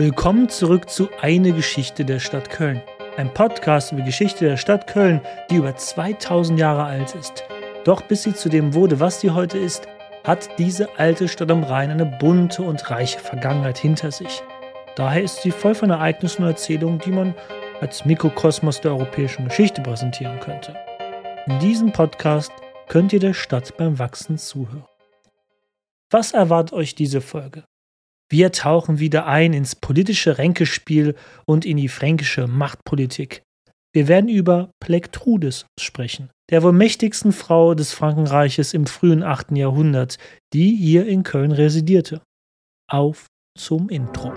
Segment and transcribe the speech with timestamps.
[0.00, 2.80] Willkommen zurück zu Eine Geschichte der Stadt Köln.
[3.16, 7.42] Ein Podcast über die Geschichte der Stadt Köln, die über 2000 Jahre alt ist.
[7.82, 9.88] Doch bis sie zu dem wurde, was sie heute ist,
[10.22, 14.40] hat diese alte Stadt am Rhein eine bunte und reiche Vergangenheit hinter sich.
[14.94, 17.34] Daher ist sie voll von Ereignissen und Erzählungen, die man
[17.80, 20.76] als Mikrokosmos der europäischen Geschichte präsentieren könnte.
[21.46, 22.52] In diesem Podcast
[22.86, 24.84] könnt ihr der Stadt beim Wachsen zuhören.
[26.08, 27.64] Was erwartet euch diese Folge?
[28.30, 31.14] Wir tauchen wieder ein ins politische Ränkespiel
[31.46, 33.42] und in die fränkische Machtpolitik.
[33.94, 39.52] Wir werden über Plektrudes sprechen, der wohl mächtigsten Frau des Frankenreiches im frühen 8.
[39.52, 40.18] Jahrhundert,
[40.52, 42.20] die hier in Köln residierte.
[42.90, 44.30] Auf zum Intro.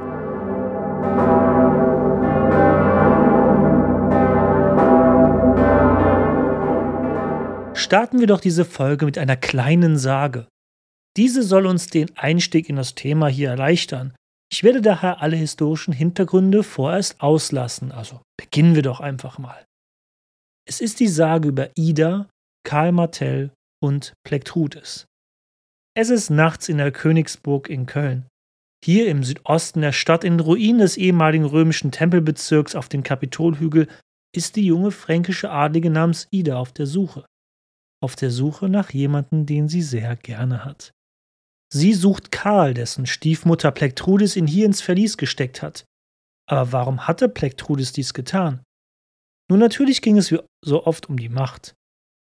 [7.74, 10.48] Starten wir doch diese Folge mit einer kleinen Sage.
[11.18, 14.14] Diese soll uns den Einstieg in das Thema hier erleichtern.
[14.52, 19.66] Ich werde daher alle historischen Hintergründe vorerst auslassen, also beginnen wir doch einfach mal.
[20.68, 22.30] Es ist die Sage über Ida,
[22.66, 23.52] Karl Martell
[23.82, 25.06] und Plektrudes.
[25.96, 28.28] Es ist nachts in der Königsburg in Köln.
[28.84, 33.88] Hier im Südosten der Stadt, in Ruinen des ehemaligen römischen Tempelbezirks auf dem Kapitolhügel,
[34.34, 37.26] ist die junge fränkische Adlige namens Ida auf der Suche.
[38.02, 40.92] Auf der Suche nach jemandem, den sie sehr gerne hat.
[41.74, 45.86] Sie sucht Karl, dessen Stiefmutter Plektrudis ihn hier ins Verlies gesteckt hat.
[46.50, 48.62] Aber warum hatte Plektrudis dies getan?
[49.50, 51.76] Nun, natürlich ging es wie so oft um die Macht.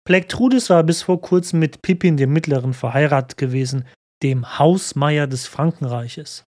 [0.05, 3.85] Plektrudis war bis vor kurzem mit Pippin dem Mittleren verheiratet gewesen,
[4.23, 6.43] dem Hausmeier des Frankenreiches.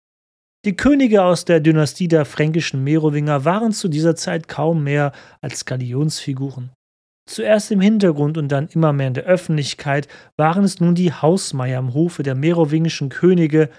[0.64, 5.64] Die Könige aus der Dynastie der fränkischen Merowinger waren zu dieser Zeit kaum mehr als
[5.64, 6.72] Galionsfiguren.
[7.27, 11.78] Zuerst im Hintergrund und dann immer mehr in der Öffentlichkeit waren es nun die Hausmeier
[11.78, 13.70] am Hofe der merowingischen Könige,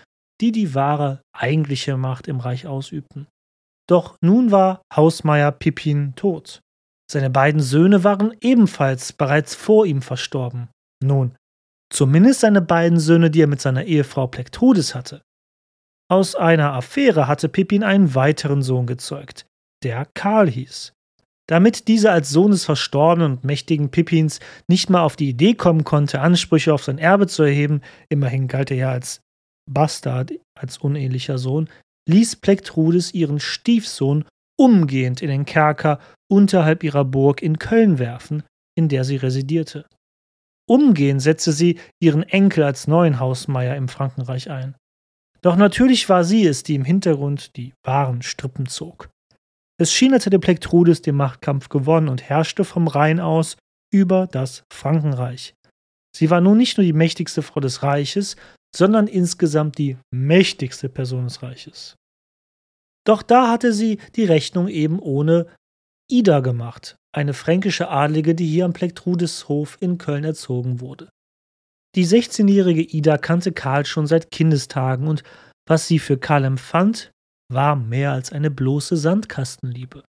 [0.41, 3.27] die die wahre, eigentliche Macht im Reich ausübten.
[3.88, 6.61] Doch nun war Hausmeier Pippin tot.
[7.09, 10.69] Seine beiden Söhne waren ebenfalls bereits vor ihm verstorben.
[11.03, 11.35] Nun,
[11.94, 15.22] zumindest seine beiden Söhne, die er mit seiner Ehefrau Plektrudes hatte.
[16.09, 19.45] Aus einer Affäre hatte Pippin einen weiteren Sohn gezeugt,
[19.83, 20.94] der Karl hieß.
[21.47, 25.83] Damit dieser als Sohn des verstorbenen und mächtigen Pippins nicht mal auf die Idee kommen
[25.83, 29.22] konnte, Ansprüche auf sein Erbe zu erheben, immerhin galt er ja als
[29.69, 31.69] Bastard, als unehelicher Sohn,
[32.07, 34.25] ließ Plektrudes ihren Stiefsohn
[34.57, 36.00] umgehend in den Kerker
[36.31, 38.44] unterhalb ihrer Burg in Köln werfen,
[38.75, 39.85] in der sie residierte.
[40.67, 44.75] Umgehend setzte sie ihren Enkel als neuen Hausmeier im Frankenreich ein.
[45.41, 49.09] Doch natürlich war sie es, die im Hintergrund die wahren Strippen zog.
[49.78, 53.58] Es schien, als hätte Plektrudes den Machtkampf gewonnen und herrschte vom Rhein aus
[53.94, 55.53] über das Frankenreich.
[56.16, 58.38] Sie war nun nicht nur die mächtigste Frau des Reiches,
[58.74, 61.96] sondern insgesamt die mächtigste Person des Reiches.
[63.06, 65.47] Doch da hatte sie die Rechnung eben ohne
[66.09, 71.09] Ida gemacht, eine fränkische Adlige, die hier am Plektrudes Hof in Köln erzogen wurde.
[71.96, 75.24] Die 16-jährige Ida kannte Karl schon seit Kindestagen und
[75.68, 77.12] was sie für Karl empfand,
[77.51, 80.03] war mehr als eine bloße Sandkastenliebe.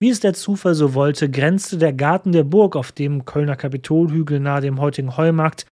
[0.00, 4.40] Wie es der Zufall so wollte, grenzte der Garten der Burg auf dem Kölner Kapitolhügel
[4.40, 5.66] nahe dem heutigen Heumarkt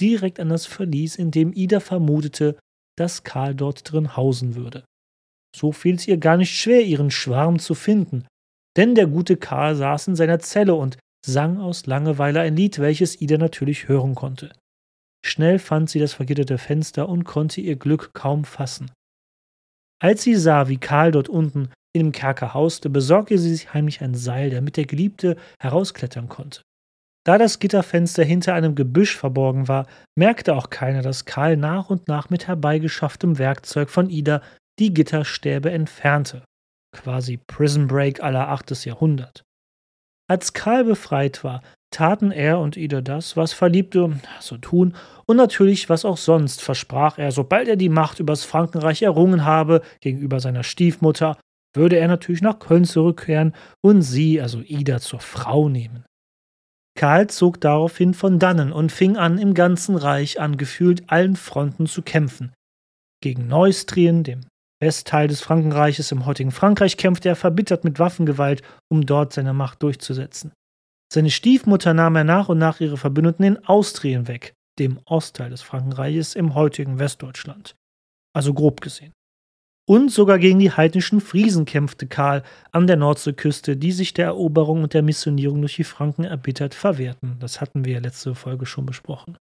[0.00, 2.58] direkt an das Verlies, in dem Ida vermutete,
[2.98, 4.84] dass Karl dort drin hausen würde.
[5.56, 8.26] So fiel es ihr gar nicht schwer, ihren Schwarm zu finden,
[8.76, 13.20] denn der gute Karl saß in seiner Zelle und sang aus Langeweile ein Lied, welches
[13.20, 14.52] Ida natürlich hören konnte.
[15.24, 18.90] Schnell fand sie das vergitterte Fenster und konnte ihr Glück kaum fassen.
[20.00, 24.00] Als sie sah, wie Karl dort unten in dem Kerker hauste, besorgte sie sich heimlich
[24.00, 26.62] ein Seil, damit der Geliebte herausklettern konnte.
[27.26, 32.08] Da das Gitterfenster hinter einem Gebüsch verborgen war, merkte auch keiner, dass Karl nach und
[32.08, 34.40] nach mit herbeigeschafftem Werkzeug von Ida
[34.78, 36.44] die Gitterstäbe entfernte.
[36.96, 38.84] Quasi Prison Break aller 8.
[38.84, 39.42] Jahrhundert.
[40.28, 44.94] Als Karl befreit war, taten er und Ida das, was Verliebte so tun,
[45.26, 49.82] und natürlich was auch sonst, versprach er, sobald er die Macht übers Frankenreich errungen habe,
[50.00, 51.36] gegenüber seiner Stiefmutter,
[51.74, 56.04] würde er natürlich nach Köln zurückkehren und sie, also Ida, zur Frau nehmen.
[56.98, 61.86] Karl zog daraufhin von dannen und fing an, im ganzen Reich an gefühlt allen Fronten
[61.86, 62.52] zu kämpfen.
[63.22, 64.40] Gegen Neustrien, dem
[64.82, 69.82] Westteil des Frankenreiches im heutigen Frankreich, kämpfte er verbittert mit Waffengewalt, um dort seine Macht
[69.82, 70.52] durchzusetzen.
[71.12, 75.62] Seine Stiefmutter nahm er nach und nach ihre Verbündeten in Austrien weg, dem Ostteil des
[75.62, 77.74] Frankenreiches im heutigen Westdeutschland.
[78.32, 79.12] Also grob gesehen.
[79.88, 84.84] Und sogar gegen die heidnischen Friesen kämpfte Karl an der Nordseeküste, die sich der Eroberung
[84.84, 87.38] und der Missionierung durch die Franken erbittert verwehrten.
[87.40, 89.36] Das hatten wir ja letzte Folge schon besprochen.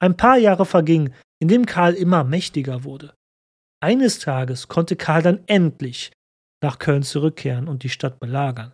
[0.00, 3.14] Ein paar Jahre vergingen, in dem Karl immer mächtiger wurde.
[3.80, 6.10] Eines Tages konnte Karl dann endlich
[6.60, 8.72] nach Köln zurückkehren und die Stadt belagern.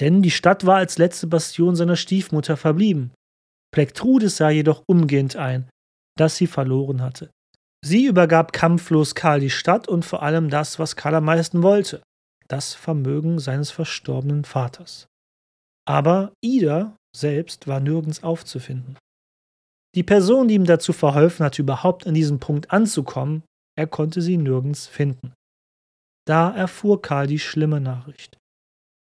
[0.00, 3.12] Denn die Stadt war als letzte Bastion seiner Stiefmutter verblieben.
[3.72, 5.68] Plektrudes sah jedoch umgehend ein,
[6.16, 7.30] dass sie verloren hatte.
[7.84, 12.02] Sie übergab kampflos Karl die Stadt und vor allem das, was Karl am meisten wollte,
[12.48, 15.06] das Vermögen seines verstorbenen Vaters.
[15.86, 18.96] Aber Ida selbst war nirgends aufzufinden.
[19.94, 23.42] Die Person, die ihm dazu verholfen hatte, überhaupt an diesen Punkt anzukommen,
[23.76, 25.34] er konnte sie nirgends finden.
[26.26, 28.38] Da erfuhr Karl die schlimme Nachricht.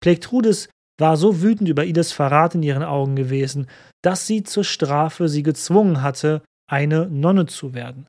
[0.01, 0.69] Plektrudes
[0.99, 3.67] war so wütend über Idas Verrat in ihren Augen gewesen,
[4.03, 8.07] dass sie zur Strafe sie gezwungen hatte, eine Nonne zu werden.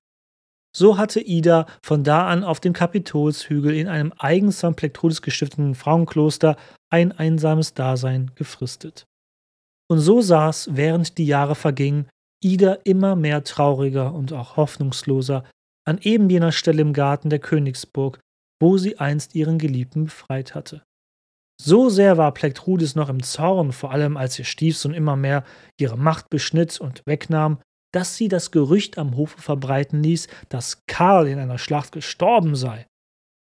[0.76, 5.74] So hatte Ida von da an auf dem Kapitolshügel in einem eigens von Plektrudes gestifteten
[5.74, 6.56] Frauenkloster
[6.90, 9.04] ein einsames Dasein gefristet.
[9.90, 12.08] Und so saß, während die Jahre vergingen,
[12.42, 15.44] Ida immer mehr trauriger und auch hoffnungsloser
[15.84, 18.20] an eben jener Stelle im Garten der Königsburg,
[18.60, 20.82] wo sie einst ihren Geliebten befreit hatte.
[21.60, 25.44] So sehr war Plektrudis noch im Zorn, vor allem als ihr Stiefsohn immer mehr
[25.78, 27.60] ihre Macht beschnitt und wegnahm,
[27.92, 32.86] dass sie das Gerücht am Hofe verbreiten ließ, dass Karl in einer Schlacht gestorben sei.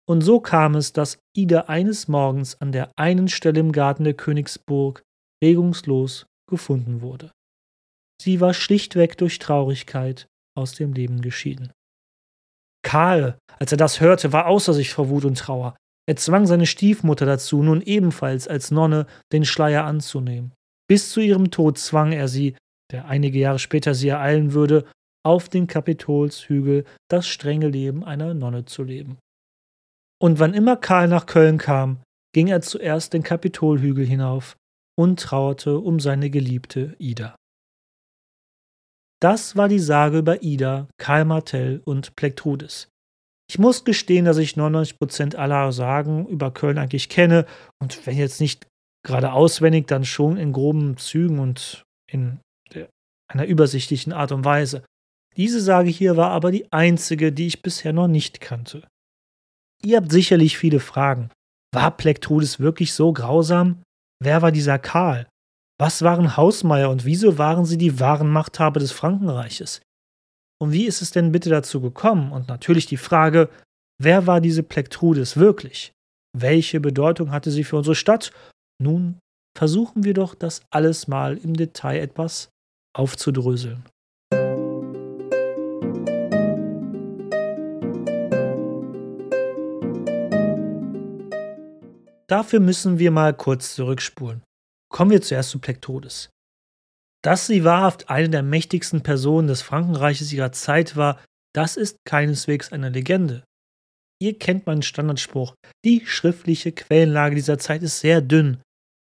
[0.09, 4.15] Und so kam es, dass Ida eines Morgens an der einen Stelle im Garten der
[4.15, 5.03] Königsburg
[5.43, 7.33] regungslos gefunden wurde.
[8.21, 11.73] Sie war schlichtweg durch Traurigkeit aus dem Leben geschieden.
[12.83, 15.77] Karl, als er das hörte, war außer sich vor Wut und Trauer.
[16.09, 20.55] Er zwang seine Stiefmutter dazu, nun ebenfalls als Nonne den Schleier anzunehmen.
[20.89, 22.57] Bis zu ihrem Tod zwang er sie,
[22.91, 24.87] der einige Jahre später sie ereilen würde,
[25.23, 29.19] auf den Kapitolshügel das strenge Leben einer Nonne zu leben.
[30.19, 32.01] Und wann immer Karl nach Köln kam,
[32.35, 34.57] ging er zuerst den Kapitolhügel hinauf
[34.99, 37.37] und trauerte um seine geliebte Ida.
[39.21, 42.89] Das war die Sage über Ida, Karl Martell und Plektrudes.
[43.49, 47.47] Ich muss gestehen, dass ich 99% aller Sagen über Köln eigentlich kenne
[47.83, 48.67] und wenn jetzt nicht
[49.05, 52.41] gerade auswendig, dann schon in groben Zügen und in
[53.31, 54.85] einer übersichtlichen Art und Weise.
[55.37, 58.87] Diese Sage hier war aber die einzige, die ich bisher noch nicht kannte.
[59.83, 61.31] Ihr habt sicherlich viele Fragen.
[61.73, 63.83] War Plektrudes wirklich so grausam?
[64.21, 65.27] Wer war dieser Karl?
[65.79, 69.81] Was waren Hausmeier und wieso waren sie die wahren Machthaber des Frankenreiches?
[70.61, 72.33] Und wie ist es denn bitte dazu gekommen?
[72.33, 73.49] Und natürlich die Frage,
[74.01, 75.93] wer war diese Plektrudes wirklich?
[76.37, 78.33] Welche Bedeutung hatte sie für unsere Stadt?
[78.83, 79.19] Nun
[79.57, 82.51] versuchen wir doch das alles mal im Detail etwas
[82.97, 83.85] aufzudröseln.
[92.29, 94.43] Dafür müssen wir mal kurz zurückspulen.
[94.93, 96.29] Kommen wir zuerst zu Plektodes.
[97.23, 101.21] Dass sie wahrhaft eine der mächtigsten Personen des Frankenreiches ihrer Zeit war,
[101.55, 103.43] das ist keineswegs eine Legende.
[104.21, 105.55] Ihr kennt meinen Standardspruch,
[105.85, 108.59] die schriftliche Quellenlage dieser Zeit ist sehr dünn.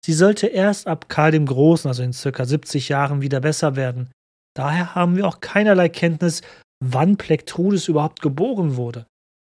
[0.05, 4.11] Sie sollte erst ab Karl dem Großen, also in circa 70 Jahren, wieder besser werden.
[4.55, 6.41] Daher haben wir auch keinerlei Kenntnis,
[6.83, 9.05] wann Plektrudes überhaupt geboren wurde.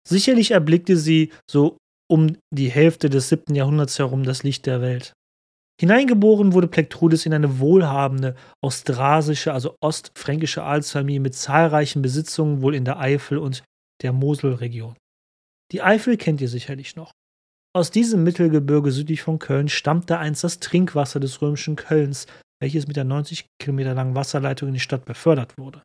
[0.08, 1.76] Sicherlich erblickte sie so
[2.10, 3.54] um die Hälfte des 7.
[3.54, 5.12] Jahrhunderts herum das Licht der Welt.
[5.80, 12.84] Hineingeboren wurde Plektrudes in eine wohlhabende austrasische, also ostfränkische Adelsfamilie mit zahlreichen Besitzungen wohl in
[12.84, 13.64] der Eifel und
[14.02, 14.96] der Moselregion.
[15.72, 17.12] Die Eifel kennt ihr sicherlich noch.
[17.74, 22.26] Aus diesem Mittelgebirge südlich von Köln stammte einst das Trinkwasser des römischen Kölns,
[22.60, 25.82] welches mit der 90 Kilometer langen Wasserleitung in die Stadt befördert wurde.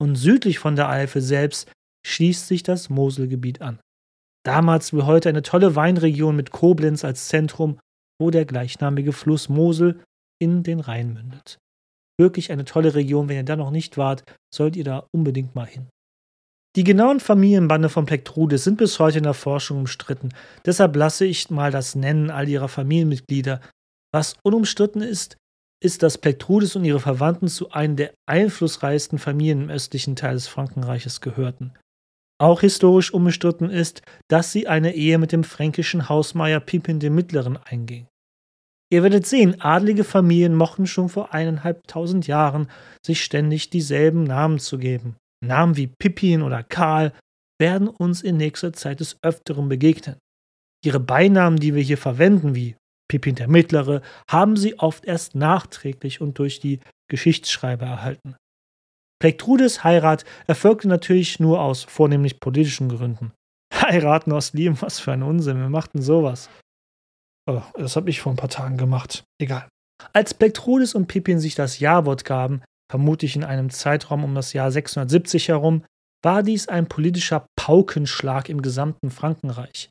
[0.00, 1.70] Und südlich von der Eifel selbst
[2.04, 3.78] schließt sich das Moselgebiet an.
[4.44, 7.78] Damals wie heute eine tolle Weinregion mit Koblenz als Zentrum,
[8.20, 10.02] wo der gleichnamige Fluss Mosel
[10.40, 11.58] in den Rhein mündet.
[12.18, 15.66] Wirklich eine tolle Region, wenn ihr da noch nicht wart, sollt ihr da unbedingt mal
[15.66, 15.88] hin.
[16.74, 20.30] Die genauen Familienbande von Plektrudes sind bis heute in der Forschung umstritten,
[20.64, 23.60] deshalb lasse ich mal das Nennen all ihrer Familienmitglieder.
[24.12, 25.36] Was unumstritten ist,
[25.82, 30.46] ist, dass Plektrudes und ihre Verwandten zu einem der einflussreichsten Familien im östlichen Teil des
[30.46, 31.72] Frankenreiches gehörten.
[32.42, 37.56] Auch historisch umstritten ist, dass sie eine Ehe mit dem fränkischen Hausmeier Pippin dem Mittleren
[37.56, 38.08] einging.
[38.92, 42.68] Ihr werdet sehen, adlige Familien mochten schon vor eineinhalbtausend Jahren
[43.06, 45.14] sich ständig dieselben Namen zu geben.
[45.40, 47.12] Namen wie Pippin oder Karl
[47.60, 50.16] werden uns in nächster Zeit des Öfteren begegnen.
[50.84, 52.74] Ihre Beinamen, die wir hier verwenden, wie
[53.08, 58.34] Pippin der Mittlere, haben sie oft erst nachträglich und durch die Geschichtsschreiber erhalten.
[59.22, 63.30] Plektrudes Heirat erfolgte natürlich nur aus vornehmlich politischen Gründen.
[63.72, 66.50] Heiraten aus Lieben, was für ein Unsinn, wir machten sowas.
[67.48, 69.22] Oh, das habe ich vor ein paar Tagen gemacht.
[69.40, 69.68] Egal.
[70.12, 74.72] Als Plektrudes und Pippin sich das Jawort gaben, vermutlich in einem Zeitraum um das Jahr
[74.72, 75.84] 670 herum,
[76.24, 79.88] war dies ein politischer Paukenschlag im gesamten Frankenreich.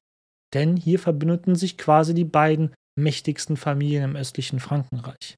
[0.54, 5.38] Denn hier verbündeten sich quasi die beiden mächtigsten Familien im östlichen Frankenreich.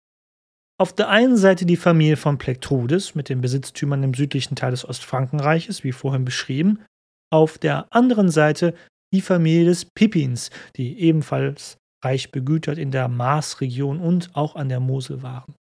[0.84, 4.84] Auf der einen Seite die Familie von Plektrudis mit den Besitztümern im südlichen Teil des
[4.84, 6.84] Ostfrankenreiches, wie vorhin beschrieben,
[7.32, 8.74] auf der anderen Seite
[9.13, 14.82] die Familie des Pippins, die ebenfalls reich begütert in der Maasregion und auch an der
[14.82, 15.56] Mosel waren.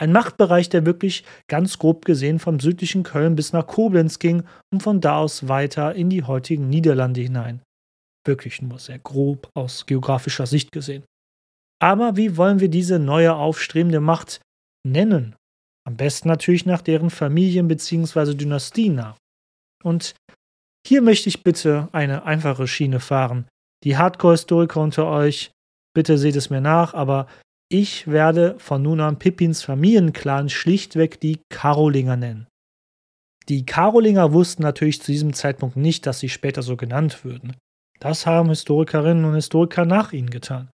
[0.00, 4.84] Ein Machtbereich, der wirklich ganz grob gesehen vom südlichen Köln bis nach Koblenz ging und
[4.84, 7.60] von da aus weiter in die heutigen Niederlande hinein.
[8.24, 11.02] Wirklich nur sehr grob aus geografischer Sicht gesehen.
[11.82, 14.40] Aber wie wollen wir diese neue aufstrebende Macht
[14.86, 15.36] nennen?
[15.86, 18.34] Am besten natürlich nach deren Familien bzw.
[18.34, 19.16] Dynastien nach.
[19.82, 20.14] Und
[20.86, 23.46] hier möchte ich bitte eine einfache Schiene fahren.
[23.84, 25.50] Die Hardcore-Historiker unter euch,
[25.94, 27.26] bitte seht es mir nach, aber
[27.70, 32.46] ich werde von nun an Pippins Familienclan schlichtweg die Karolinger nennen.
[33.48, 37.56] Die Karolinger wussten natürlich zu diesem Zeitpunkt nicht, dass sie später so genannt würden.
[38.00, 40.70] Das haben Historikerinnen und Historiker nach ihnen getan.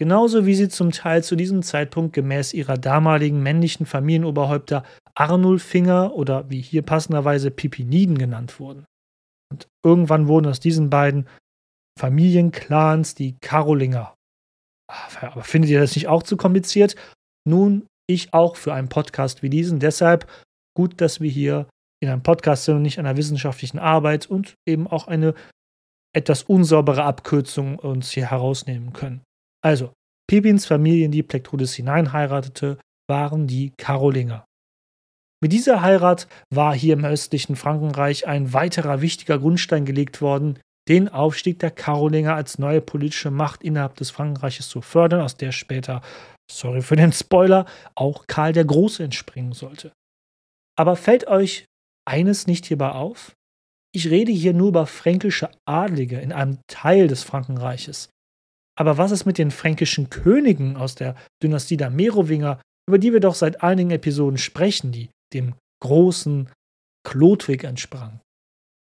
[0.00, 4.82] Genauso wie sie zum Teil zu diesem Zeitpunkt gemäß ihrer damaligen männlichen Familienoberhäupter
[5.14, 8.86] Arnulfinger oder wie hier passenderweise Pippiniden genannt wurden.
[9.52, 11.28] Und irgendwann wurden aus diesen beiden
[11.98, 14.14] Familienclans die Karolinger.
[15.20, 16.96] Aber findet ihr das nicht auch zu kompliziert?
[17.46, 19.80] Nun, ich auch für einen Podcast wie diesen.
[19.80, 20.26] Deshalb
[20.74, 21.68] gut, dass wir hier
[22.02, 25.34] in einem Podcast sind und nicht einer wissenschaftlichen Arbeit und eben auch eine
[26.16, 29.20] etwas unsaubere Abkürzung uns hier herausnehmen können.
[29.62, 29.92] Also,
[30.28, 34.44] Pippins Familie, in die Plektrudis hineinheiratete, waren die Karolinger.
[35.42, 41.08] Mit dieser Heirat war hier im östlichen Frankenreich ein weiterer wichtiger Grundstein gelegt worden, den
[41.08, 46.02] Aufstieg der Karolinger als neue politische Macht innerhalb des Frankenreiches zu fördern, aus der später,
[46.50, 49.92] sorry für den Spoiler, auch Karl der Große entspringen sollte.
[50.78, 51.66] Aber fällt euch
[52.06, 53.34] eines nicht hierbei auf?
[53.92, 58.10] Ich rede hier nur über fränkische Adlige in einem Teil des Frankenreiches.
[58.78, 63.20] Aber was ist mit den fränkischen Königen aus der Dynastie der Merowinger, über die wir
[63.20, 66.48] doch seit einigen Episoden sprechen, die dem großen
[67.06, 68.20] Chlodwig entsprang,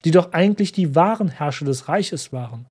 [0.06, 2.68] die doch eigentlich die wahren Herrscher des Reiches waren.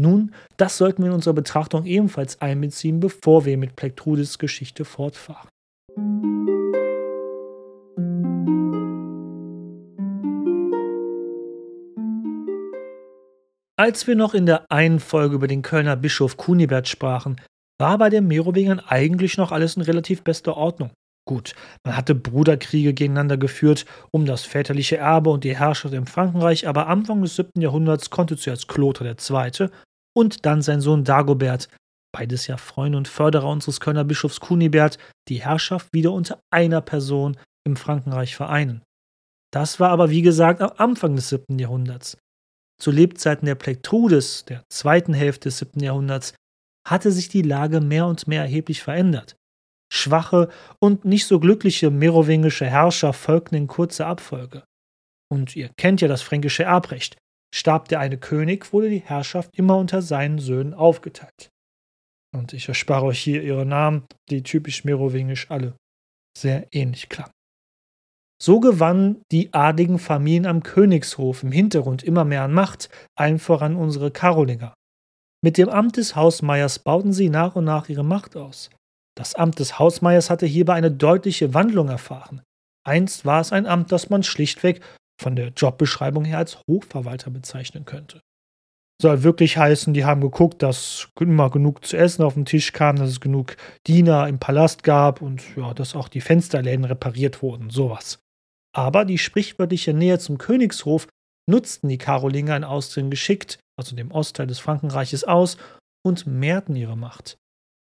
[0.00, 5.48] Nun, das sollten wir in unserer Betrachtung ebenfalls einbeziehen, bevor wir mit Plektrudis Geschichte fortfahren.
[13.80, 17.40] Als wir noch in der einen Folge über den Kölner Bischof Kunibert sprachen,
[17.80, 20.90] war bei den Merowingern eigentlich noch alles in relativ bester Ordnung.
[21.26, 26.68] Gut, man hatte Bruderkriege gegeneinander geführt um das väterliche Erbe und die Herrschaft im Frankenreich,
[26.68, 27.52] aber Anfang des 7.
[27.58, 29.70] Jahrhunderts konnte zuerst Kloter II.
[30.14, 31.70] und dann sein Sohn Dagobert,
[32.12, 34.98] beides ja Freunde und Förderer unseres Kölner Bischofs Kunibert,
[35.30, 38.82] die Herrschaft wieder unter einer Person im Frankenreich vereinen.
[39.50, 41.58] Das war aber wie gesagt am Anfang des 7.
[41.58, 42.18] Jahrhunderts.
[42.80, 45.80] Zu Lebzeiten der Plektrudes, der zweiten Hälfte des 7.
[45.80, 46.34] Jahrhunderts,
[46.88, 49.36] hatte sich die Lage mehr und mehr erheblich verändert.
[49.92, 54.64] Schwache und nicht so glückliche merowingische Herrscher folgten in kurzer Abfolge.
[55.30, 57.16] Und ihr kennt ja das fränkische Erbrecht.
[57.54, 61.50] Starb der eine König, wurde die Herrschaft immer unter seinen Söhnen aufgeteilt.
[62.34, 65.74] Und ich erspare euch hier ihre Namen, die typisch merowingisch alle
[66.38, 67.32] sehr ähnlich klangen.
[68.42, 73.76] So gewannen die adligen Familien am Königshof im Hintergrund immer mehr an Macht, allen voran
[73.76, 74.72] unsere Karolinger.
[75.42, 78.70] Mit dem Amt des Hausmeiers bauten sie nach und nach ihre Macht aus.
[79.14, 82.42] Das Amt des Hausmeiers hatte hierbei eine deutliche Wandlung erfahren.
[82.86, 84.80] Einst war es ein Amt, das man schlichtweg
[85.20, 88.20] von der Jobbeschreibung her als Hofverwalter bezeichnen könnte.
[89.02, 92.96] Soll wirklich heißen, die haben geguckt, dass immer genug zu essen auf den Tisch kam,
[92.96, 93.56] dass es genug
[93.86, 98.18] Diener im Palast gab und ja, dass auch die Fensterläden repariert wurden, sowas.
[98.74, 101.08] Aber die sprichwörtliche Nähe zum Königshof
[101.48, 105.56] nutzten die Karolinger in Austrien geschickt, also dem Ostteil des Frankenreiches, aus
[106.06, 107.36] und mehrten ihre Macht.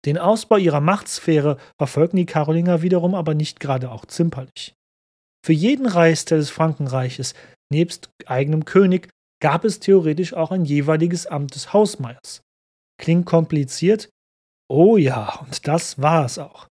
[0.06, 4.74] Den Ausbau ihrer Machtsphäre verfolgten die Karolinger wiederum aber nicht gerade auch zimperlich.
[5.46, 7.36] Für jeden Reichsteil des Frankenreiches,
[7.72, 9.10] nebst eigenem König,
[9.42, 12.42] gab es theoretisch auch ein jeweiliges Amt des Hausmeiers.
[12.98, 14.10] Klingt kompliziert?
[14.70, 16.68] Oh ja, und das war es auch.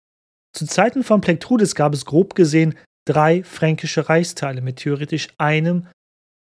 [0.56, 2.76] Zu Zeiten von Plektrudis gab es grob gesehen
[3.10, 5.88] drei fränkische Reichsteile mit theoretisch einem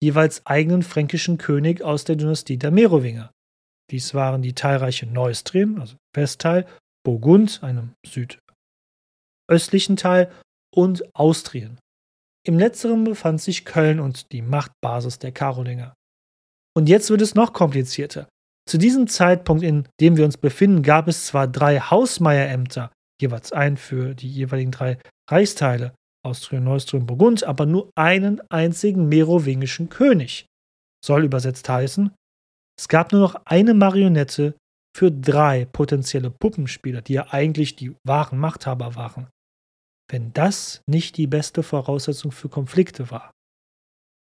[0.03, 3.31] jeweils eigenen fränkischen König aus der Dynastie der Merowinger.
[3.91, 6.67] Dies waren die teilreiche Neustrem, also Westteil,
[7.05, 7.93] Burgund, einem
[9.47, 10.33] südöstlichen Teil,
[10.75, 11.79] und Austrien.
[12.47, 15.95] Im letzteren befand sich Köln und die Machtbasis der Karolinger.
[16.77, 18.29] Und jetzt wird es noch komplizierter.
[18.69, 22.91] Zu diesem Zeitpunkt, in dem wir uns befinden, gab es zwar drei Hausmeierämter,
[23.21, 24.99] jeweils ein für die jeweiligen drei
[25.31, 25.95] Reichsteile,
[26.25, 30.47] Austrien, Neustrien, Burgund, aber nur einen einzigen merowingischen König.
[31.05, 32.15] soll übersetzt heißen,
[32.79, 34.55] es gab nur noch eine Marionette
[34.97, 39.29] für drei potenzielle Puppenspieler, die ja eigentlich die wahren Machthaber waren.
[40.11, 43.31] Wenn das nicht die beste Voraussetzung für Konflikte war.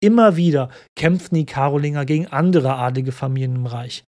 [0.00, 4.04] Immer wieder kämpften die Karolinger gegen andere adlige Familien im Reich.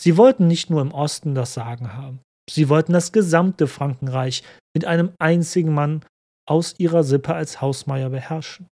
[0.00, 4.42] Sie wollten nicht nur im Osten das Sagen haben, sie wollten das gesamte Frankenreich
[4.74, 6.04] mit einem einzigen Mann
[6.46, 8.68] aus ihrer Sippe als Hausmeier beherrschen.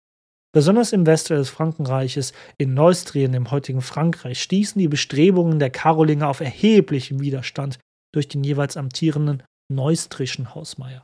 [0.53, 6.29] Besonders im Westen des Frankenreiches, in Neustrien, im heutigen Frankreich, stießen die Bestrebungen der Karolinger
[6.29, 7.79] auf erheblichen Widerstand
[8.13, 11.03] durch den jeweils amtierenden neustrischen Hausmeier.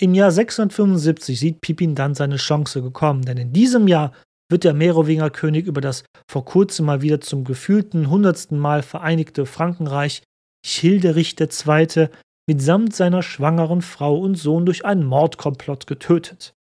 [0.00, 4.14] Im Jahr 675 sieht Pippin dann seine Chance gekommen, denn in diesem Jahr
[4.50, 9.44] wird der Merowinger König über das vor kurzem mal wieder zum gefühlten hundertsten Mal vereinigte
[9.44, 10.22] Frankenreich
[10.66, 12.08] Childerich II.
[12.48, 16.54] Mitsamt seiner schwangeren Frau und Sohn durch einen Mordkomplott getötet.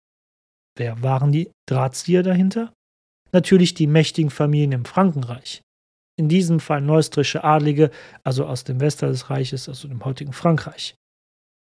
[0.76, 2.72] Wer waren die Drahtzieher dahinter?
[3.32, 5.62] Natürlich die mächtigen Familien im Frankenreich.
[6.18, 7.90] In diesem Fall neustrische Adlige,
[8.24, 10.94] also aus dem Westen des Reiches, also dem heutigen Frankreich.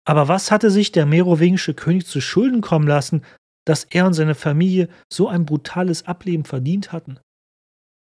[0.05, 3.23] Aber was hatte sich der merowingische König zu Schulden kommen lassen,
[3.65, 7.19] dass er und seine Familie so ein brutales Ableben verdient hatten?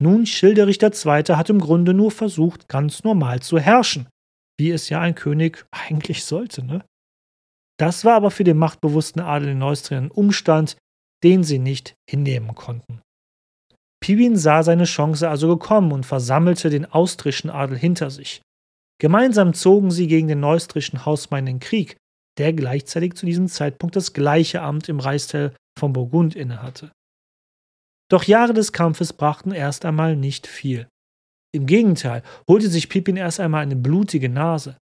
[0.01, 1.24] Nun, Schilderich II.
[1.36, 4.07] hat im Grunde nur versucht, ganz normal zu herrschen,
[4.57, 6.86] wie es ja ein König eigentlich sollte, ne?
[7.79, 10.77] Das war aber für den machtbewussten Adel in Neustrien ein Umstand,
[11.24, 13.01] den sie nicht hinnehmen konnten.
[14.00, 18.41] Pippin sah seine Chance also gekommen und versammelte den austrischen Adel hinter sich.
[19.00, 21.98] Gemeinsam zogen sie gegen den neustrischen Hausmann in den Krieg,
[22.38, 26.91] der gleichzeitig zu diesem Zeitpunkt das gleiche Amt im Reichsteil von Burgund innehatte.
[28.10, 30.88] Doch Jahre des Kampfes brachten erst einmal nicht viel.
[31.53, 34.77] Im Gegenteil holte sich Pippin erst einmal eine blutige Nase.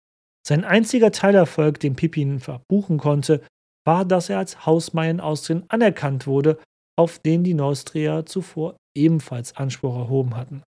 [0.47, 3.43] Sein einziger Teilerfolg, den Pippin verbuchen konnte,
[3.85, 6.59] war, dass er als Hausmeier in Austrien anerkannt wurde,
[6.97, 10.62] auf den die Neustrier zuvor ebenfalls Anspruch erhoben hatten.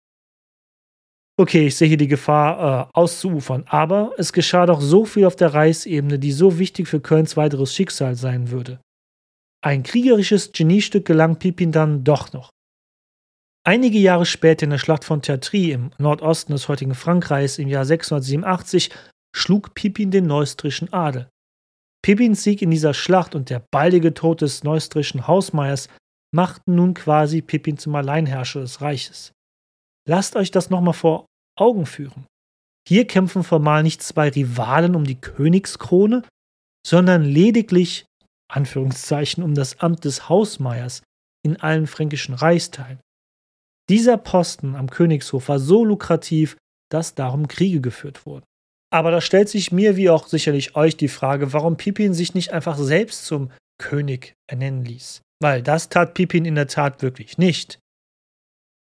[1.38, 5.36] Okay, ich sehe hier die Gefahr, äh, auszuufern, aber es geschah doch so viel auf
[5.36, 8.80] der Reichsebene, die so wichtig für Kölns weiteres Schicksal sein würde.
[9.62, 12.50] Ein kriegerisches Geniestück gelang Pippin dann doch noch.
[13.70, 17.84] Einige Jahre später in der Schlacht von Tertry im Nordosten des heutigen Frankreichs im Jahr
[17.84, 18.90] 687
[19.32, 21.28] schlug Pippin den neustrischen Adel.
[22.02, 25.88] Pippins Sieg in dieser Schlacht und der baldige Tod des neustrischen Hausmeiers
[26.34, 29.30] machten nun quasi Pippin zum Alleinherrscher des Reiches.
[30.04, 32.26] Lasst euch das nochmal vor Augen führen.
[32.88, 36.24] Hier kämpfen formal nicht zwei Rivalen um die Königskrone,
[36.84, 38.04] sondern lediglich,
[38.50, 41.04] Anführungszeichen, um das Amt des Hausmeiers
[41.46, 42.98] in allen fränkischen Reichsteilen.
[43.90, 46.56] Dieser Posten am Königshof war so lukrativ,
[46.92, 48.44] dass darum Kriege geführt wurden.
[48.92, 52.52] Aber da stellt sich mir wie auch sicherlich euch die Frage, warum Pippin sich nicht
[52.52, 55.22] einfach selbst zum König ernennen ließ.
[55.42, 57.80] Weil das tat Pippin in der Tat wirklich nicht.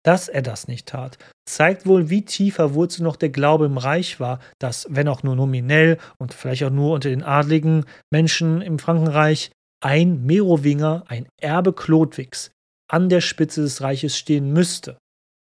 [0.06, 1.18] Dass er das nicht tat,
[1.50, 5.36] zeigt wohl, wie tief verwurzelt noch der Glaube im Reich war, dass, wenn auch nur
[5.36, 9.50] nominell und vielleicht auch nur unter den adligen Menschen im Frankenreich,
[9.84, 12.52] ein Merowinger, ein Erbe Chlodwigs,
[12.90, 14.98] an der Spitze des Reiches stehen müsste,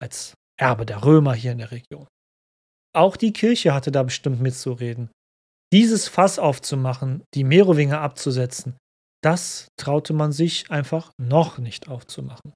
[0.02, 2.08] als Erbe der Römer hier in der Region.
[2.94, 5.10] Auch die Kirche hatte da bestimmt mitzureden.
[5.74, 8.78] Dieses Fass aufzumachen, die Merowinger abzusetzen,
[9.24, 12.54] das traute man sich einfach noch nicht aufzumachen.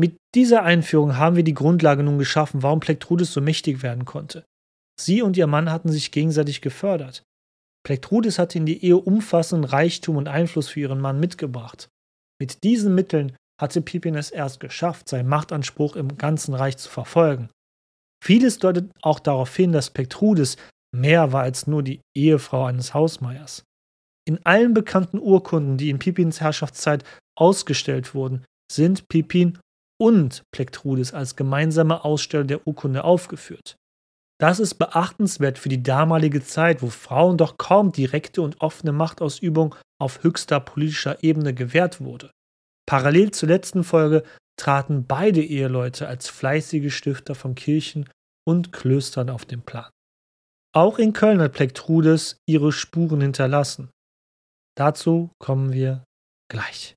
[0.00, 4.44] Mit dieser Einführung haben wir die Grundlage nun geschaffen, warum Plektrudis so mächtig werden konnte.
[4.98, 7.22] Sie und ihr Mann hatten sich gegenseitig gefördert.
[7.84, 11.88] Plektrudis hatte in die Ehe umfassenden Reichtum und Einfluss für ihren Mann mitgebracht.
[12.40, 17.48] Mit diesen Mitteln hatte Pippin es erst geschafft, seinen Machtanspruch im ganzen Reich zu verfolgen.
[18.22, 20.56] Vieles deutet auch darauf hin, dass Pektrudis
[20.94, 23.62] mehr war als nur die Ehefrau eines Hausmeiers.
[24.28, 27.04] In allen bekannten Urkunden, die in Pippins Herrschaftszeit
[27.38, 29.58] ausgestellt wurden, sind Pippin
[30.00, 33.76] und Plektrudis als gemeinsame Aussteller der Urkunde aufgeführt.
[34.40, 39.76] Das ist beachtenswert für die damalige Zeit, wo Frauen doch kaum direkte und offene Machtausübung
[40.00, 42.32] auf höchster politischer Ebene gewährt wurde.
[42.86, 44.22] Parallel zur letzten Folge
[44.58, 48.08] traten beide Eheleute als fleißige Stifter von Kirchen
[48.46, 49.90] und Klöstern auf den Plan.
[50.74, 53.90] Auch in Köln hat Plektrudes ihre Spuren hinterlassen.
[54.76, 56.04] Dazu kommen wir
[56.50, 56.94] gleich.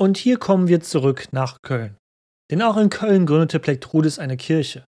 [0.00, 1.96] Und hier kommen wir zurück nach Köln.
[2.50, 4.84] Denn auch in Köln gründete Plektrudes eine Kirche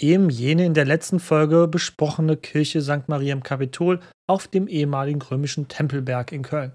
[0.00, 3.08] eben jene in der letzten Folge besprochene Kirche St.
[3.08, 6.74] Maria im Kapitol auf dem ehemaligen römischen Tempelberg in Köln.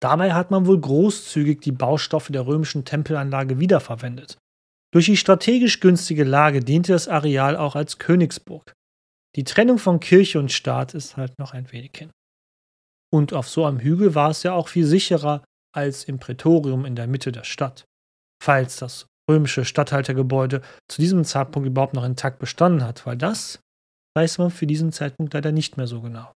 [0.00, 4.36] Dabei hat man wohl großzügig die Baustoffe der römischen Tempelanlage wiederverwendet.
[4.92, 8.72] Durch die strategisch günstige Lage diente das Areal auch als Königsburg.
[9.36, 12.10] Die Trennung von Kirche und Staat ist halt noch ein wenig hin.
[13.12, 15.42] Und auf so einem Hügel war es ja auch viel sicherer
[15.74, 17.84] als im Prätorium in der Mitte der Stadt.
[18.42, 23.60] Falls das römische Statthaltergebäude zu diesem Zeitpunkt überhaupt noch intakt bestanden hat, weil das
[24.16, 26.32] weiß man für diesen Zeitpunkt leider nicht mehr so genau.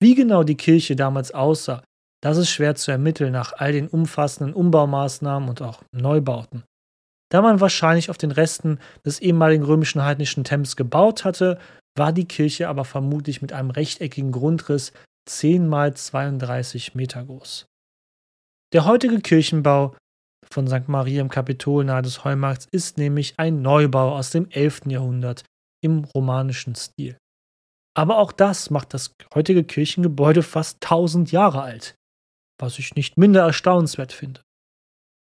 [0.00, 1.82] Wie genau die Kirche damals aussah,
[2.22, 6.64] das ist schwer zu ermitteln nach all den umfassenden Umbaumaßnahmen und auch Neubauten.
[7.30, 11.58] Da man wahrscheinlich auf den Resten des ehemaligen römischen heidnischen Tempels gebaut hatte,
[11.96, 14.92] war die Kirche aber vermutlich mit einem rechteckigen Grundriss
[15.28, 17.66] 10 mal 32 Meter groß.
[18.72, 19.94] Der heutige Kirchenbau
[20.50, 20.88] von St.
[20.88, 24.82] Maria im Kapitol nahe des Heumarkts ist nämlich ein Neubau aus dem 11.
[24.86, 25.44] Jahrhundert
[25.82, 27.16] im romanischen Stil.
[27.96, 31.96] Aber auch das macht das heutige Kirchengebäude fast 1000 Jahre alt,
[32.60, 34.40] was ich nicht minder erstaunenswert finde.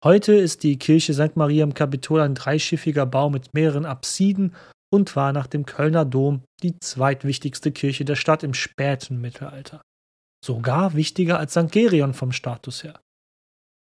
[0.03, 1.35] Heute ist die Kirche St.
[1.35, 4.55] Maria im Kapitol ein dreischiffiger Bau mit mehreren Apsiden
[4.93, 9.81] und war nach dem Kölner Dom die zweitwichtigste Kirche der Stadt im späten Mittelalter.
[10.43, 11.71] Sogar wichtiger als St.
[11.71, 12.99] Gerion vom Status her.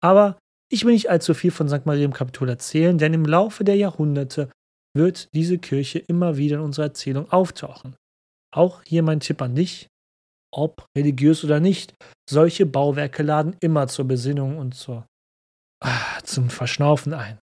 [0.04, 0.38] Aber
[0.72, 1.86] ich will nicht allzu viel von St.
[1.86, 4.50] Maria im Kapitol erzählen, denn im Laufe der Jahrhunderte
[4.96, 7.96] wird diese Kirche immer wieder in unserer Erzählung auftauchen.
[8.54, 9.88] Auch hier mein Tipp an dich,
[10.54, 11.94] ob religiös oder nicht,
[12.30, 15.06] solche Bauwerke laden immer zur Besinnung und zur,
[15.84, 17.40] ah, zum Verschnaufen ein.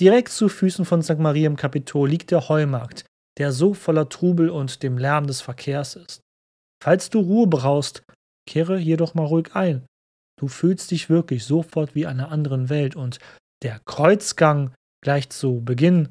[0.00, 1.18] Direkt zu Füßen von St.
[1.18, 3.06] Maria im Kapitol liegt der Heumarkt,
[3.38, 6.20] der so voller Trubel und dem Lärm des Verkehrs ist.
[6.82, 8.02] Falls du Ruhe brauchst,
[8.46, 9.86] kehre jedoch mal ruhig ein.
[10.38, 13.18] Du fühlst dich wirklich sofort wie einer anderen Welt und
[13.62, 16.10] der Kreuzgang gleich zu Beginn,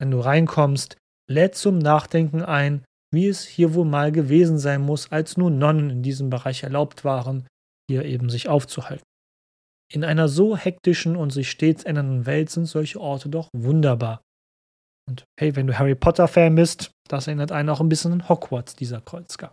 [0.00, 0.96] wenn du reinkommst,
[1.30, 5.90] lädt zum Nachdenken ein, wie es hier wohl mal gewesen sein muss, als nur Nonnen
[5.90, 7.46] in diesem Bereich erlaubt waren,
[7.88, 9.04] hier eben sich aufzuhalten.
[9.92, 14.20] In einer so hektischen und sich stets ändernden Welt sind solche Orte doch wunderbar.
[15.08, 18.74] Und hey, wenn du Harry Potter-Fan bist, das erinnert einen auch ein bisschen an Hogwarts,
[18.74, 19.52] dieser Kreuzgang.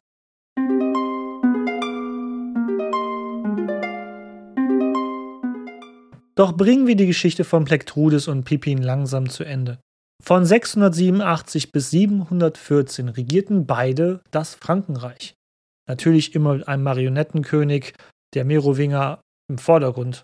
[6.36, 9.80] Doch bringen wir die Geschichte von Plektrudis und Pippin langsam zu Ende.
[10.24, 15.34] Von 687 bis 714 regierten beide das Frankenreich.
[15.88, 17.94] Natürlich immer mit einem Marionettenkönig,
[18.34, 20.24] der Merowinger, im Vordergrund.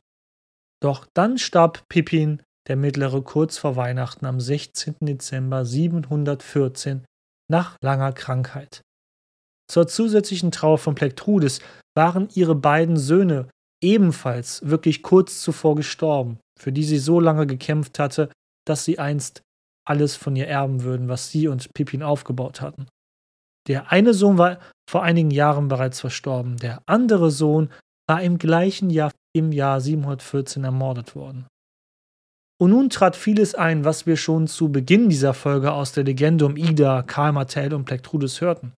[0.82, 4.96] Doch dann starb Pippin, der Mittlere, kurz vor Weihnachten am 16.
[5.02, 7.04] Dezember 714
[7.50, 8.82] nach langer Krankheit.
[9.70, 11.60] Zur zusätzlichen Trauer von Plektrudis
[11.96, 13.50] waren ihre beiden Söhne
[13.82, 18.30] ebenfalls wirklich kurz zuvor gestorben, für die sie so lange gekämpft hatte,
[18.66, 19.42] dass sie einst
[19.88, 22.88] alles von ihr erben würden, was sie und Pippin aufgebaut hatten.
[23.68, 24.60] Der eine Sohn war
[24.90, 27.70] vor einigen Jahren bereits verstorben, der andere Sohn
[28.08, 31.46] war im gleichen Jahr im Jahr 714 ermordet worden.
[32.60, 36.46] Und nun trat vieles ein, was wir schon zu Beginn dieser Folge aus der Legende
[36.46, 38.74] um Ida, Karl Martell und Plektrudis hörten.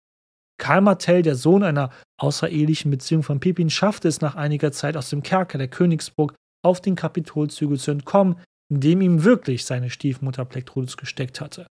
[0.58, 5.10] Karl Martell, der Sohn einer außerehelichen Beziehung von Pippin, schaffte es nach einiger Zeit aus
[5.10, 8.40] dem Kerker der Königsburg auf den Kapitolzügel zu entkommen,
[8.70, 11.66] in dem ihm wirklich seine Stiefmutter Plektrudis gesteckt hatte.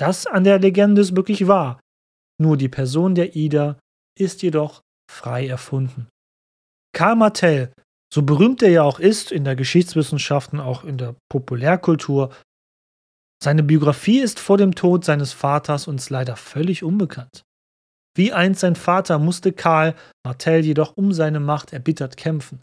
[0.00, 1.80] Das an der Legende ist wirklich wahr,
[2.40, 3.78] nur die Person der Ida
[4.18, 6.08] ist jedoch frei erfunden.
[6.94, 7.72] Karl Martell,
[8.12, 12.32] so berühmt er ja auch ist in der Geschichtswissenschaft und auch in der Populärkultur,
[13.42, 17.44] seine Biografie ist vor dem Tod seines Vaters uns leider völlig unbekannt.
[18.18, 19.94] Wie einst sein Vater musste Karl
[20.26, 22.60] Martell jedoch um seine Macht erbittert kämpfen.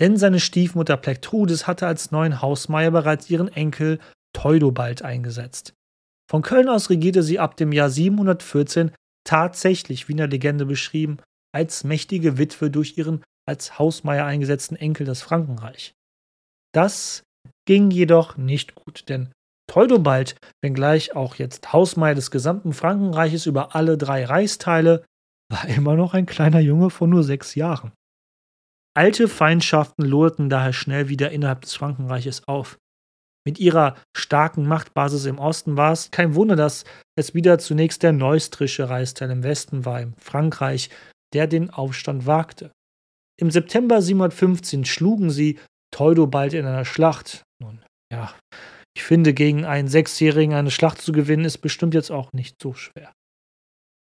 [0.00, 3.98] Denn seine Stiefmutter Plektrudis hatte als neuen Hausmeier bereits ihren Enkel
[4.32, 5.74] Theudobald eingesetzt.
[6.30, 11.18] Von Köln aus regierte sie ab dem Jahr 714 tatsächlich, wie in der Legende beschrieben,
[11.52, 15.92] als mächtige Witwe durch ihren als Hausmeier eingesetzten Enkel das Frankenreich.
[16.72, 17.22] Das
[17.66, 19.28] ging jedoch nicht gut, denn
[19.70, 25.04] Theudobald, wenngleich auch jetzt Hausmeier des gesamten Frankenreiches über alle drei Reichsteile,
[25.48, 27.92] war immer noch ein kleiner Junge von nur sechs Jahren.
[28.96, 32.78] Alte Feindschaften loderten daher schnell wieder innerhalb des Frankenreiches auf.
[33.46, 36.84] Mit ihrer starken Machtbasis im Osten war es kein Wunder, dass
[37.16, 40.90] es wieder zunächst der neustrische Reichsteil im Westen war, im Frankreich,
[41.32, 42.72] der den Aufstand wagte.
[43.40, 45.60] Im September 715 schlugen sie
[45.92, 47.44] Theudobald in einer Schlacht.
[47.62, 48.34] Nun, ja,
[48.96, 52.74] ich finde, gegen einen Sechsjährigen eine Schlacht zu gewinnen, ist bestimmt jetzt auch nicht so
[52.74, 53.12] schwer.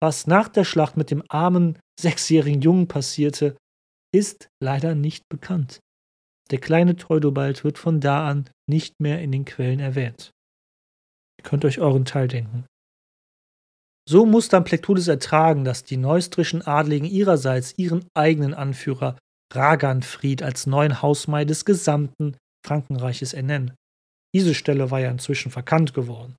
[0.01, 3.57] Was nach der Schlacht mit dem armen sechsjährigen Jungen passierte,
[4.13, 5.79] ist leider nicht bekannt.
[6.51, 10.31] Der kleine Theudobald wird von da an nicht mehr in den Quellen erwähnt.
[11.39, 12.65] Ihr könnt euch euren Teil denken.
[14.07, 19.17] So muss dann Plektudis ertragen, dass die neustrischen Adligen ihrerseits ihren eigenen Anführer
[19.53, 23.73] Raganfried als neuen Hausmei des gesamten Frankenreiches ernennen.
[24.33, 26.35] Diese Stelle war ja inzwischen verkannt geworden.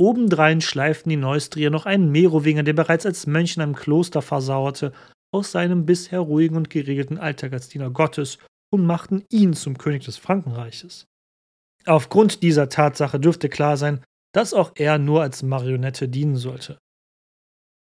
[0.00, 4.92] Obendrein schleiften die Neustrier noch einen Merowinger, der bereits als Mönch in einem Kloster versauerte
[5.32, 8.38] aus seinem bisher ruhigen und geregelten Alltag als Diener Gottes
[8.72, 11.06] und machten ihn zum König des Frankenreiches.
[11.86, 14.02] Aufgrund dieser Tatsache dürfte klar sein,
[14.34, 16.78] dass auch er nur als Marionette dienen sollte.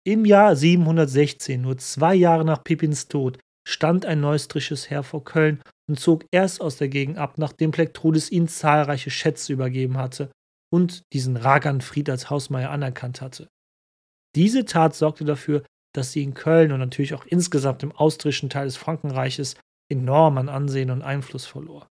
[0.05, 3.39] Im Jahr 716, nur zwei Jahre nach Pippins Tod,
[3.69, 8.31] stand ein neustrisches Heer vor Köln und zog erst aus der Gegend ab, nachdem Plektrudis
[8.31, 10.33] ihnen zahlreiche Schätze übergeben hatte
[10.73, 13.47] und diesen Raganfried als Hausmeier anerkannt hatte.
[14.35, 18.65] Diese Tat sorgte dafür, dass sie in Köln und natürlich auch insgesamt im austrischen Teil
[18.65, 19.57] des Frankenreiches
[19.91, 21.87] enorm an Ansehen und Einfluss verlor.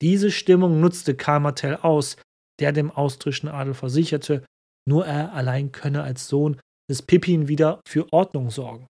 [0.00, 2.16] Diese Stimmung nutzte Karl Martell aus,
[2.60, 4.42] der dem austrischen Adel versicherte,
[4.88, 6.58] nur er allein könne als Sohn
[6.90, 8.86] des Pippin wieder für Ordnung sorgen.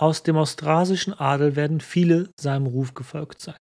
[0.00, 3.56] Aus dem austrasischen Adel werden viele seinem Ruf gefolgt sein.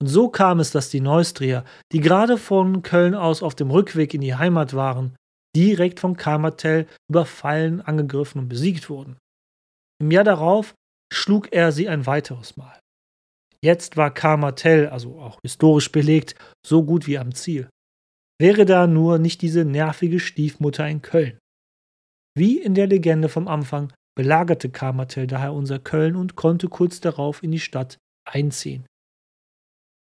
[0.00, 4.14] Und so kam es, dass die Neustrier, die gerade von Köln aus auf dem Rückweg
[4.14, 5.16] in die Heimat waren,
[5.56, 9.16] direkt von Karl Martell überfallen, angegriffen und besiegt wurden.
[10.00, 10.74] Im Jahr darauf
[11.12, 12.78] schlug er sie ein weiteres Mal.
[13.60, 17.68] Jetzt war Karl Martell, also auch historisch belegt, so gut wie am Ziel.
[18.40, 21.38] Wäre da nur nicht diese nervige Stiefmutter in Köln.
[22.36, 27.00] Wie in der Legende vom Anfang belagerte Karl Martell daher unser Köln und konnte kurz
[27.00, 28.86] darauf in die Stadt einziehen.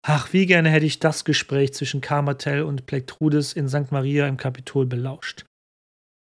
[0.05, 3.91] Ach, wie gerne hätte ich das Gespräch zwischen Karl Martell und Plektrudis in St.
[3.91, 5.45] Maria im Kapitol belauscht.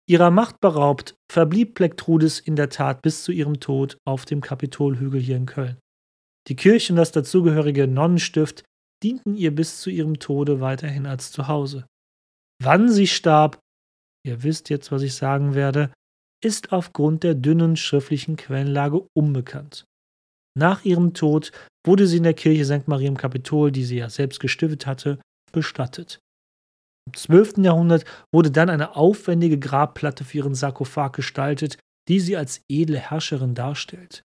[0.06, 5.20] Ihrer Macht beraubt, verblieb Plektrudis in der Tat bis zu ihrem Tod auf dem Kapitolhügel
[5.20, 5.78] hier in Köln.
[6.48, 8.64] Die Kirche und das dazugehörige Nonnenstift
[9.02, 11.86] dienten ihr bis zu ihrem Tode weiterhin als Zuhause.
[12.62, 13.58] Wann sie starb,
[14.26, 15.92] ihr wisst jetzt, was ich sagen werde,
[16.42, 19.84] ist aufgrund der dünnen schriftlichen Quellenlage unbekannt.
[20.56, 21.52] Nach ihrem Tod
[21.86, 22.88] wurde sie in der Kirche St.
[22.88, 25.18] Maria im Kapitol, die sie ja selbst gestiftet hatte,
[25.52, 26.20] bestattet.
[27.06, 27.58] Im 12.
[27.58, 33.54] Jahrhundert wurde dann eine aufwendige Grabplatte für ihren Sarkophag gestaltet, die sie als edle Herrscherin
[33.54, 34.22] darstellt.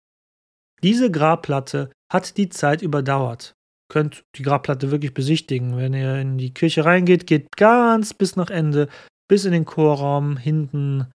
[0.84, 3.54] Diese Grabplatte hat die Zeit überdauert.
[3.92, 5.78] Könnt die Grabplatte wirklich besichtigen.
[5.78, 8.88] Wenn ihr in die Kirche reingeht, geht ganz bis nach Ende,
[9.28, 11.08] bis in den Chorraum, hinten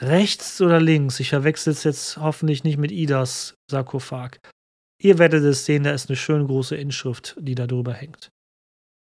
[0.00, 1.20] rechts oder links.
[1.20, 4.38] Ich verwechsel es jetzt hoffentlich nicht mit Idas Sarkophag.
[5.00, 8.30] Ihr werdet es sehen, da ist eine schön große Inschrift, die da drüber hängt.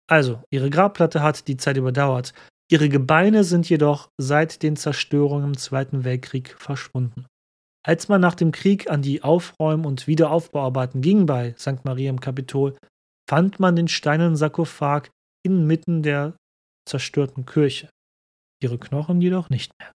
[0.10, 2.34] Also, ihre Grabplatte hat die Zeit überdauert.
[2.72, 7.26] Ihre Gebeine sind jedoch seit den Zerstörungen im Zweiten Weltkrieg verschwunden.
[7.84, 11.84] Als man nach dem Krieg an die Aufräum- und Wiederaufbauarbeiten ging bei St.
[11.84, 12.78] Maria im Kapitol,
[13.30, 15.10] fand man den steinernen Sarkophag
[15.44, 16.36] inmitten der
[16.88, 17.90] zerstörten Kirche.
[18.62, 19.92] Ihre Knochen jedoch nicht mehr.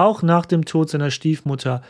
[0.00, 1.82] Auch nach dem Tod seiner Stiefmutter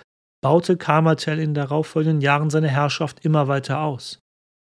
[0.42, 4.18] baute Kamertel in darauffolgenden Jahren seine Herrschaft immer weiter aus.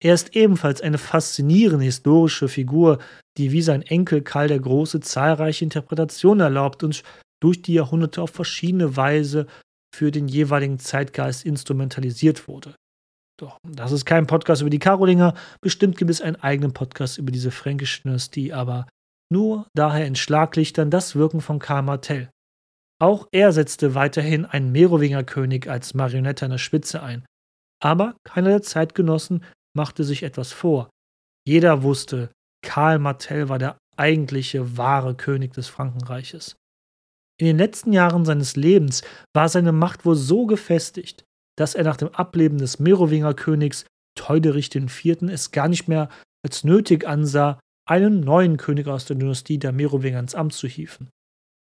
[0.02, 3.00] Er ist ebenfalls eine faszinierende historische Figur,
[3.38, 7.04] die wie sein Enkel Karl der Große zahlreiche Interpretationen erlaubt und
[7.41, 9.48] durch die Jahrhunderte auf verschiedene Weise
[9.93, 12.74] für den jeweiligen Zeitgeist instrumentalisiert wurde.
[13.38, 17.34] Doch, das ist kein Podcast über die Karolinger, bestimmt gibt es einen eigenen Podcast über
[17.34, 18.88] diese fränkische Dynastie, aber
[19.30, 22.30] nur daher in Schlaglichtern das Wirken von Karl Martell.
[22.99, 27.25] Auch er setzte weiterhin einen Merowingerkönig als Marionette an der Spitze ein.
[27.84, 29.43] Aber keiner der Zeitgenossen
[29.75, 30.89] machte sich etwas vor.
[31.45, 32.31] Jeder wusste,
[32.63, 36.55] Karl Martell war der eigentliche wahre König des Frankenreiches.
[37.38, 39.03] In den letzten Jahren seines Lebens
[39.34, 41.25] war seine Macht wohl so gefestigt,
[41.58, 43.86] dass er nach dem Ableben des Merowingerkönigs
[44.17, 45.21] Teuderich IV.
[45.23, 46.10] es gar nicht mehr
[46.45, 51.10] als nötig ansah, einen neuen König aus der Dynastie der Merowinger ins Amt zu hieven.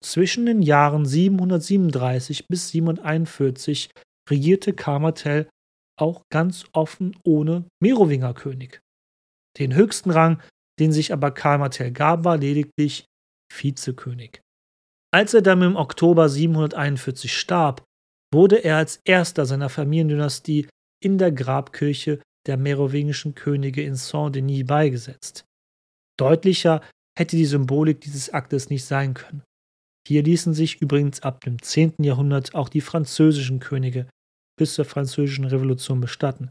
[0.05, 3.89] Zwischen den Jahren 737 bis 741
[4.29, 5.49] regierte Karmatel
[5.99, 8.81] auch ganz offen ohne Merowingerkönig.
[9.59, 10.43] Den höchsten Rang,
[10.79, 13.07] den sich aber Karmatel gab, war lediglich
[13.51, 14.43] Vizekönig.
[15.11, 17.83] Als er dann im Oktober 741 starb,
[18.31, 20.69] wurde er als erster seiner Familiendynastie
[21.03, 25.47] in der Grabkirche der merowingischen Könige in Saint-Denis beigesetzt.
[26.19, 26.83] Deutlicher
[27.19, 29.43] hätte die Symbolik dieses Aktes nicht sein können.
[30.07, 31.95] Hier ließen sich übrigens ab dem 10.
[31.99, 34.07] Jahrhundert auch die französischen Könige
[34.57, 36.51] bis zur Französischen Revolution bestatten.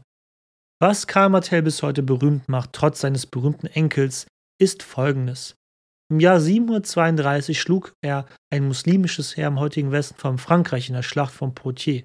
[0.80, 4.26] Was Karl Martel bis heute berühmt macht, trotz seines berühmten Enkels,
[4.60, 5.54] ist folgendes.
[6.10, 11.02] Im Jahr 732 schlug er ein muslimisches Heer im heutigen Westen von Frankreich in der
[11.02, 12.04] Schlacht von Poitiers.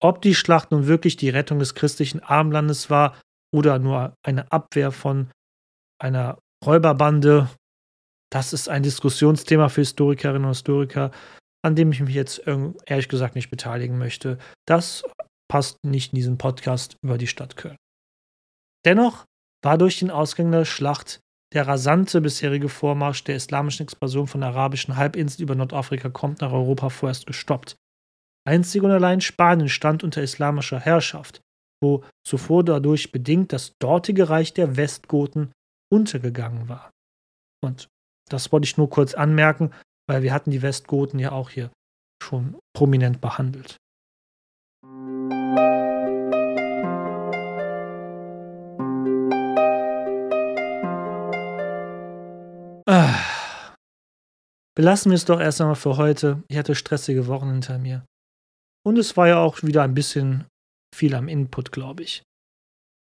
[0.00, 3.20] Ob die Schlacht nun wirklich die Rettung des christlichen Armlandes war
[3.52, 5.30] oder nur eine Abwehr von
[6.00, 7.48] einer Räuberbande
[8.30, 11.10] das ist ein Diskussionsthema für Historikerinnen und Historiker,
[11.64, 12.42] an dem ich mich jetzt
[12.86, 14.38] ehrlich gesagt nicht beteiligen möchte.
[14.66, 15.02] Das
[15.50, 17.76] passt nicht in diesen Podcast über die Stadt Köln.
[18.84, 19.24] Dennoch
[19.64, 21.20] war durch den Ausgang der Schlacht
[21.54, 26.52] der rasante bisherige Vormarsch der islamischen Expansion von der arabischen Halbinsel über Nordafrika kommt nach
[26.52, 27.76] Europa vorerst gestoppt.
[28.46, 31.40] Einzig und allein Spanien stand unter islamischer Herrschaft,
[31.82, 35.52] wo zuvor dadurch bedingt das dortige Reich der Westgoten
[35.90, 36.90] untergegangen war.
[37.62, 37.88] Und
[38.32, 39.72] das wollte ich nur kurz anmerken,
[40.08, 41.70] weil wir hatten die Westgoten ja auch hier
[42.22, 43.76] schon prominent behandelt.
[52.86, 53.22] Ah.
[54.74, 56.42] Belassen wir es doch erst einmal für heute.
[56.48, 58.06] Ich hatte stressige Wochen hinter mir.
[58.86, 60.46] Und es war ja auch wieder ein bisschen
[60.94, 62.22] viel am Input, glaube ich.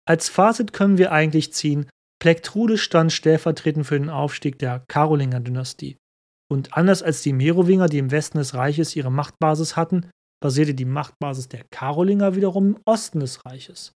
[0.08, 5.98] Als Fazit können wir eigentlich ziehen, Plektrude stand stellvertretend für den Aufstieg der Karolinger-Dynastie.
[6.50, 10.10] Und anders als die Merowinger, die im Westen des Reiches ihre Machtbasis hatten,
[10.42, 13.92] basierte die Machtbasis der Karolinger wiederum im Osten des Reiches.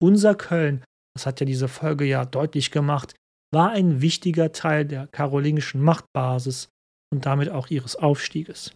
[0.00, 3.14] Unser Köln, das hat ja diese Folge ja deutlich gemacht,
[3.52, 6.68] war ein wichtiger Teil der karolingischen Machtbasis
[7.12, 8.74] und damit auch ihres Aufstieges.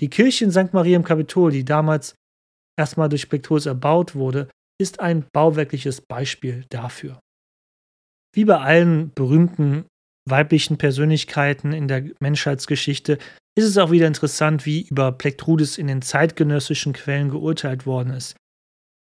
[0.00, 0.72] Die Kirche in St.
[0.72, 2.14] Maria im Kapitol, die damals
[2.78, 4.48] erstmal durch Plectrus erbaut wurde,
[4.80, 7.20] ist ein bauwerkliches Beispiel dafür.
[8.34, 9.86] Wie bei allen berühmten
[10.28, 13.18] weiblichen Persönlichkeiten in der Menschheitsgeschichte
[13.56, 18.36] ist es auch wieder interessant, wie über Plektrudis in den zeitgenössischen Quellen geurteilt worden ist.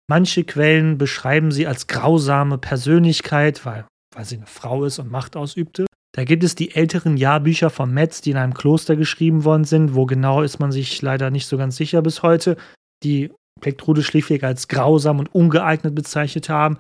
[0.09, 5.37] Manche Quellen beschreiben sie als grausame Persönlichkeit, weil, weil sie eine Frau ist und Macht
[5.37, 5.85] ausübte.
[6.15, 9.95] Da gibt es die älteren Jahrbücher von Metz, die in einem Kloster geschrieben worden sind.
[9.95, 12.57] Wo genau ist man sich leider nicht so ganz sicher bis heute.
[13.05, 16.79] Die Plektrude schlichtweg als grausam und ungeeignet bezeichnet haben.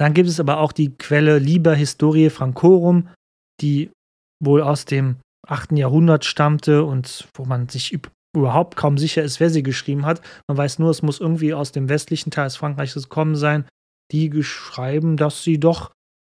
[0.00, 3.10] Dann gibt es aber auch die Quelle Liber Historiae Francorum,
[3.60, 3.90] die
[4.42, 5.72] wohl aus dem 8.
[5.72, 7.98] Jahrhundert stammte und wo man sich
[8.34, 10.22] überhaupt kaum sicher ist, wer sie geschrieben hat.
[10.48, 13.68] Man weiß nur, es muss irgendwie aus dem westlichen Teil des Frankreichs gekommen sein,
[14.10, 15.92] die geschrieben, dass sie doch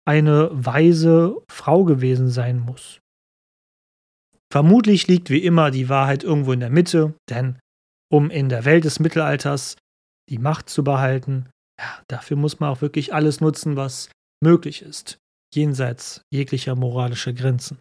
[0.08, 3.00] eine weise Frau gewesen sein muss.
[4.50, 7.58] Vermutlich liegt wie immer die Wahrheit irgendwo in der Mitte, denn
[8.10, 9.76] um in der Welt des Mittelalters
[10.30, 14.10] die Macht zu behalten, ja, dafür muss man auch wirklich alles nutzen, was
[14.42, 15.18] möglich ist,
[15.54, 17.78] jenseits jeglicher moralischer Grenzen.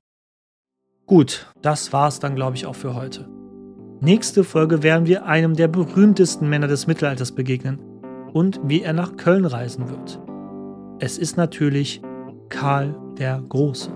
[1.05, 3.27] Gut, das war's dann, glaube ich, auch für heute.
[3.99, 7.79] Nächste Folge werden wir einem der berühmtesten Männer des Mittelalters begegnen
[8.31, 10.21] und wie er nach Köln reisen wird.
[10.99, 12.01] Es ist natürlich
[12.47, 13.91] Karl der Große.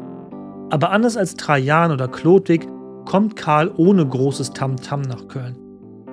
[0.69, 2.67] Aber anders als Trajan oder Chlodwig
[3.05, 5.55] kommt Karl ohne großes Tamtam -Tam nach Köln.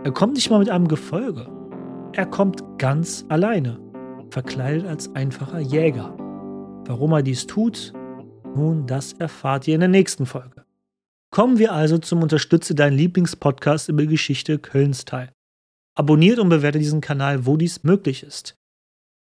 [0.05, 1.48] Er kommt nicht mal mit einem Gefolge.
[2.12, 3.78] Er kommt ganz alleine,
[4.30, 6.12] verkleidet als einfacher Jäger.
[6.86, 7.92] Warum er dies tut,
[8.56, 10.64] nun, das erfahrt ihr in der nächsten Folge.
[11.32, 15.30] Kommen wir also zum Unterstütze deinen Lieblingspodcast über Geschichte Kölns teil.
[15.96, 18.56] Abonniert und bewertet diesen Kanal, wo dies möglich ist.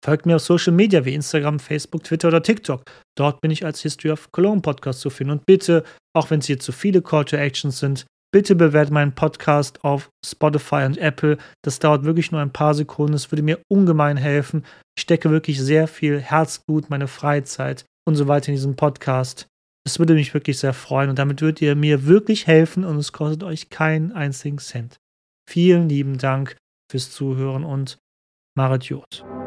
[0.03, 2.83] Folgt mir auf Social Media wie Instagram, Facebook, Twitter oder TikTok.
[3.15, 5.31] Dort bin ich als History of Cologne Podcast zu finden.
[5.31, 9.13] Und bitte, auch wenn es hier zu viele Call to Actions sind, Bitte bewertet meinen
[9.13, 11.37] Podcast auf Spotify und Apple.
[11.61, 13.13] Das dauert wirklich nur ein paar Sekunden.
[13.13, 14.65] Es würde mir ungemein helfen.
[14.97, 19.45] Ich stecke wirklich sehr viel Herzblut, meine Freizeit und so weiter in diesen Podcast.
[19.85, 23.11] Es würde mich wirklich sehr freuen und damit würdet ihr mir wirklich helfen und es
[23.11, 24.95] kostet euch keinen einzigen Cent.
[25.47, 26.57] Vielen lieben Dank
[26.89, 27.99] fürs Zuhören und
[28.57, 29.42] Marit Jod.